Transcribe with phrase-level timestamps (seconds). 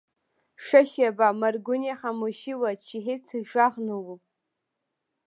[0.65, 4.05] ښه شیبه مرګونې خاموشي وه، چې هېڅ ږغ نه و.